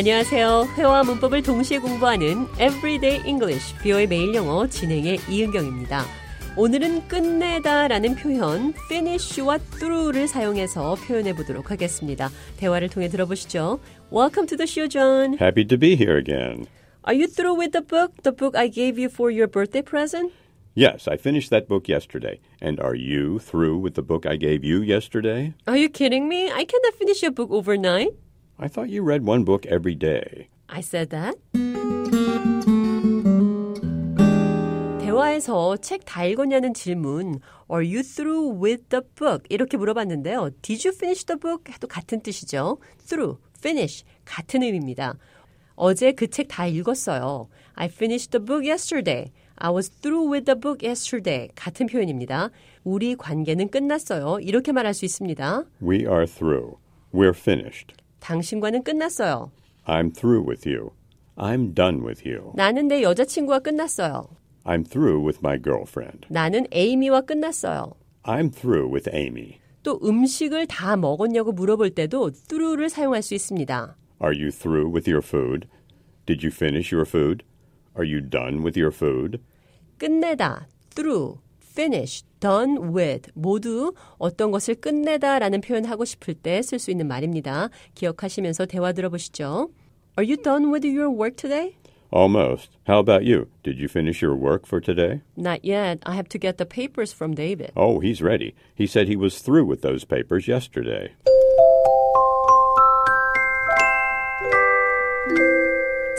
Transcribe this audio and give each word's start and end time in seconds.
안녕하세요. 0.00 0.66
회화 0.78 1.02
문법을 1.02 1.42
동시에 1.42 1.78
공부하는 1.78 2.46
Everyday 2.54 3.20
English, 3.28 3.76
비오의 3.82 4.06
매일 4.06 4.34
영어 4.34 4.66
진행의 4.66 5.18
이은경입니다. 5.28 6.06
오늘은 6.56 7.06
끝내다 7.06 7.86
라는 7.88 8.14
표현 8.14 8.72
finish와 8.86 9.58
through를 9.58 10.26
사용해서 10.26 10.94
표현해 11.06 11.34
보도록 11.34 11.70
하겠습니다. 11.70 12.30
대화를 12.56 12.88
통해 12.88 13.08
들어보시죠. 13.08 13.78
Welcome 14.10 14.46
to 14.46 14.56
the 14.56 14.66
show, 14.66 14.88
John. 14.88 15.34
Happy 15.38 15.66
to 15.66 15.76
be 15.76 15.96
here 15.96 16.16
again. 16.16 16.64
Are 17.06 17.14
you 17.14 17.26
through 17.26 17.60
with 17.60 17.72
the 17.72 17.84
book? 17.84 18.14
The 18.22 18.34
book 18.34 18.56
I 18.56 18.70
gave 18.70 18.98
you 18.98 19.10
for 19.12 19.30
your 19.30 19.50
birthday 19.50 19.82
present? 19.82 20.32
Yes, 20.74 21.08
I 21.08 21.18
finished 21.18 21.50
that 21.50 21.68
book 21.68 21.90
yesterday. 21.90 22.40
And 22.62 22.80
are 22.80 22.96
you 22.96 23.38
through 23.38 23.76
with 23.76 23.96
the 23.96 24.02
book 24.02 24.24
I 24.24 24.36
gave 24.36 24.64
you 24.64 24.80
yesterday? 24.80 25.52
Are 25.66 25.76
you 25.76 25.90
kidding 25.90 26.26
me? 26.26 26.48
I 26.48 26.64
cannot 26.64 26.94
finish 26.96 27.22
a 27.22 27.30
book 27.30 27.50
overnight. 27.50 28.16
I 28.62 28.68
thought 28.68 28.90
you 28.90 29.02
read 29.02 29.24
one 29.26 29.44
book 29.44 29.64
every 29.66 29.94
day. 29.94 30.48
I 30.68 30.80
said 30.82 31.08
that. 31.10 31.36
대화에서 35.00 35.76
책 35.78 36.02
다 36.04 36.24
읽었냐는 36.24 36.74
질문 36.74 37.40
Are 37.72 37.84
you 37.84 38.02
through 38.02 38.62
with 38.62 38.84
the 38.90 39.02
book? 39.16 39.44
이렇게 39.48 39.76
물어봤는데요. 39.76 40.50
Did 40.62 40.86
you 40.86 40.94
finish 40.94 41.24
the 41.24 41.38
book? 41.38 41.72
해도 41.72 41.86
같은 41.88 42.20
뜻이죠. 42.20 42.78
Through, 43.08 43.40
finish 43.58 44.04
같은 44.24 44.62
의미입니다. 44.62 45.14
어제 45.76 46.12
그 46.12 46.28
책 46.28 46.46
다 46.48 46.66
읽었어요. 46.66 47.48
I 47.74 47.86
finished 47.86 48.30
the 48.30 48.44
book 48.44 48.68
yesterday. 48.68 49.32
I 49.56 49.70
was 49.72 49.88
through 49.88 50.30
with 50.30 50.44
the 50.44 50.58
book 50.60 50.86
yesterday. 50.86 51.48
같은 51.54 51.86
표현입니다. 51.86 52.50
우리 52.84 53.16
관계는 53.16 53.70
끝났어요. 53.70 54.40
이렇게 54.40 54.72
말할 54.72 54.92
수 54.94 55.04
있습니다. 55.06 55.64
We 55.82 56.00
are 56.00 56.26
through. 56.26 56.76
We're 57.14 57.34
finished. 57.34 57.94
당신과는 58.20 58.82
끝났어요. 58.82 59.50
I'm 59.86 60.14
through 60.14 60.46
with 60.48 60.68
you. 60.68 60.90
I'm 61.36 61.74
done 61.74 62.04
with 62.04 62.28
you. 62.28 62.52
나는 62.54 62.88
내 62.88 63.02
여자친구와 63.02 63.60
끝났어요. 63.60 64.28
I'm 64.64 64.84
through 64.88 65.24
with 65.24 65.40
my 65.42 65.60
girlfriend. 65.60 66.26
나는 66.28 66.66
에이미와 66.70 67.22
끝났어요. 67.22 67.94
I'm 68.22 68.52
through 68.54 68.92
with 68.92 69.08
Amy. 69.14 69.58
또 69.82 69.98
음식을 70.02 70.66
다 70.66 70.96
먹었냐고 70.96 71.52
물어볼 71.52 71.90
때도 71.90 72.30
through를 72.48 72.90
사용할 72.90 73.22
수 73.22 73.34
있습니다. 73.34 73.96
Are 74.22 74.36
you 74.38 74.50
through 74.50 74.92
with 74.92 75.10
your 75.10 75.24
food? 75.26 75.66
Did 76.26 76.46
you 76.46 76.52
finish 76.54 76.94
your 76.94 77.08
food? 77.08 77.42
Are 77.96 78.04
you 78.06 78.20
done 78.20 78.62
with 78.62 78.78
your 78.78 78.94
food? 78.94 79.40
끝내다, 79.98 80.68
through, 80.94 81.38
finish, 81.69 82.23
done 82.39 82.93
with 82.95 83.31
모두 83.33 83.93
어떤 84.17 84.51
것을 84.51 84.75
끝내다라는 84.75 85.61
표현하고 85.61 86.05
싶을 86.05 86.33
때 86.35 86.59
쓸 86.61 86.79
수 86.79 86.91
있는 86.91 87.07
말입니다. 87.07 87.69
기억하시면서 87.95 88.65
대화 88.65 88.93
들어보시죠. 88.93 89.69
Are 90.17 90.25
you 90.25 90.37
done 90.41 90.71
with 90.71 90.87
your 90.87 91.09
work 91.09 91.35
today? 91.35 91.75
Almost. 92.13 92.69
How 92.87 92.99
about 92.99 93.25
you? 93.25 93.47
Did 93.63 93.77
you 93.79 93.89
finish 93.89 94.23
your 94.23 94.37
work 94.37 94.65
for 94.65 94.79
today? 94.79 95.21
Not 95.35 95.65
yet. 95.65 95.99
I 96.05 96.15
have 96.15 96.29
to 96.29 96.39
get 96.39 96.57
the 96.57 96.65
papers 96.65 97.11
from 97.11 97.33
David. 97.35 97.71
Oh, 97.75 97.99
he's 97.99 98.21
ready. 98.21 98.55
He 98.73 98.87
said 98.87 99.09
he 99.09 99.17
was 99.17 99.41
through 99.41 99.65
with 99.65 99.81
those 99.81 100.05
papers 100.05 100.47
yesterday. 100.47 101.11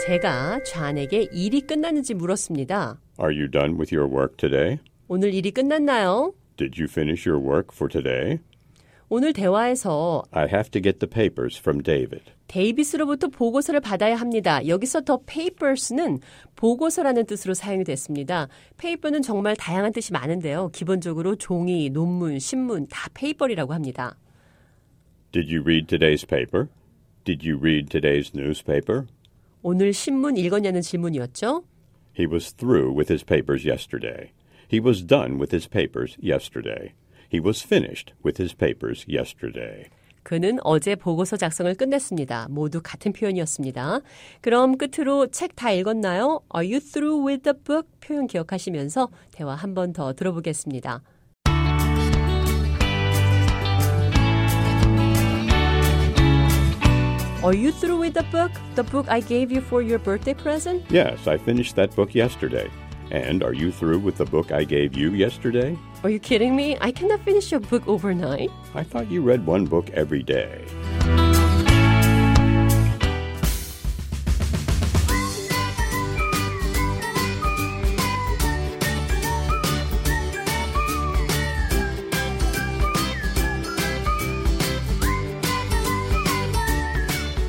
제가 0.05 0.63
좌에게 0.63 1.27
일이 1.33 1.61
끝났는지 1.61 2.13
물었습니다. 2.13 2.99
Are 3.19 3.33
you 3.33 3.49
done 3.49 3.77
with 3.77 3.93
your 3.93 4.07
work 4.07 4.37
today? 4.37 4.79
오늘 5.14 5.34
일이 5.34 5.50
끝났나요? 5.50 6.32
Did 6.56 6.80
you 6.80 6.88
finish 6.90 7.28
your 7.28 7.38
work 7.38 7.68
for 7.70 7.86
today? 7.86 8.38
오늘 9.10 9.34
대화에서 9.34 10.22
I 10.30 10.48
have 10.48 10.70
to 10.70 10.80
get 10.80 11.00
the 11.00 11.06
papers 11.06 11.58
from 11.60 11.82
David. 11.82 12.32
데이비스로부터 12.48 13.28
보고서를 13.28 13.80
받아야 13.80 14.16
합니다. 14.16 14.66
여기서 14.66 15.02
더 15.02 15.20
papers는 15.26 16.20
보고서라는 16.56 17.26
뜻으로 17.26 17.52
사용이 17.52 17.84
됐습니다. 17.84 18.48
paper는 18.78 19.20
정말 19.20 19.54
다양한 19.54 19.92
뜻이 19.92 20.14
많은데요. 20.14 20.70
기본적으로 20.72 21.36
종이, 21.36 21.90
논문, 21.90 22.38
신문 22.38 22.86
다 22.88 23.10
paper이라고 23.12 23.74
합니다. 23.74 24.16
Did 25.30 25.54
you 25.54 25.62
read 25.62 25.94
today's 25.94 26.26
paper? 26.26 26.68
Did 27.24 27.46
you 27.46 27.60
read 27.60 27.90
today's 27.90 28.32
newspaper? 28.34 29.04
오늘 29.60 29.92
신문 29.92 30.38
읽었냐는 30.38 30.80
질문이었죠. 30.80 31.64
He 32.18 32.26
was 32.26 32.54
through 32.54 32.96
with 32.96 33.12
his 33.12 33.22
papers 33.22 33.68
yesterday. 33.68 34.32
He 34.71 34.79
was 34.79 35.01
done 35.05 35.37
with 35.39 35.51
his 35.51 35.67
papers 35.69 36.17
yesterday. 36.21 36.93
He 37.31 37.39
was 37.39 37.61
finished 37.63 38.13
with 38.23 38.41
his 38.41 38.53
papers 38.55 39.05
yesterday. 39.07 39.89
그는 40.23 40.57
어제 40.63 40.95
보고서 40.95 41.37
작성을 41.37 41.73
끝냈습니다. 41.75 42.47
모두 42.49 42.81
같은 42.83 43.13
표현이었습니다. 43.13 44.01
그럼 44.41 44.77
끝으로 44.77 45.27
책 45.27 45.55
다 45.55 45.71
읽었나요? 45.71 46.41
Are 46.53 46.67
you 46.69 46.81
through 46.81 47.25
with 47.25 47.43
the 47.43 47.53
book? 47.63 47.87
표현 48.01 48.27
기억하시면서 48.27 49.07
대화 49.31 49.55
한 49.55 49.73
번 49.73 49.93
더 49.93 50.11
들어보겠습니다. 50.13 51.01
Are 57.43 57.53
you 57.55 57.71
through 57.71 57.97
with 58.01 58.13
the 58.13 58.25
book? 58.31 58.51
The 58.75 58.83
book 58.83 59.07
I 59.07 59.21
gave 59.21 59.51
you 59.51 59.61
for 59.61 59.81
your 59.81 59.99
birthday 59.99 60.33
present? 60.33 60.83
Yes, 60.91 61.27
I 61.27 61.37
finished 61.37 61.75
that 61.75 61.95
book 61.95 62.13
yesterday. 62.15 62.69
And 63.09 63.41
are 63.43 63.53
you 63.53 63.71
through 63.71 63.99
with 63.99 64.17
the 64.17 64.25
book 64.25 64.51
I 64.51 64.63
gave 64.65 64.95
you 64.97 65.11
yesterday? 65.11 65.77
Are 66.03 66.09
you 66.09 66.19
kidding 66.19 66.55
me? 66.55 66.77
I 66.81 66.91
cannot 66.91 67.21
finish 67.21 67.53
a 67.53 67.59
book 67.59 67.87
overnight. 67.87 68.51
I 68.75 68.83
thought 68.83 69.09
you 69.09 69.21
read 69.21 69.45
one 69.45 69.65
book 69.65 69.89
every 69.91 70.23
day. 70.23 70.65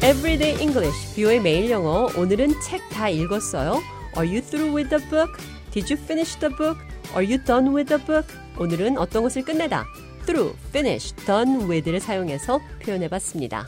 Everyday 0.02 0.56
English, 0.62 1.14
뷰의 1.16 1.40
매일 1.42 1.70
영어. 1.70 2.08
오늘은 2.16 2.60
책 2.60 2.80
다 2.90 3.08
읽었어요? 3.08 3.82
Are 4.15 4.25
you 4.25 4.41
through 4.41 4.71
with 4.73 4.89
the 4.89 4.99
book? 5.09 5.39
Did 5.71 5.89
you 5.89 5.97
finish 5.97 6.35
the 6.35 6.49
book? 6.49 6.77
Are 7.15 7.23
you 7.23 7.37
done 7.43 7.73
with 7.73 7.89
the 7.89 8.03
book? 8.05 8.27
오늘은 8.59 8.97
어떤 8.97 9.23
것을 9.23 9.43
끝내다. 9.43 9.85
through, 10.25 10.55
finish, 10.69 11.13
done 11.25 11.69
with를 11.69 11.99
사용해서 11.99 12.59
표현해 12.81 13.07
봤습니다. 13.07 13.67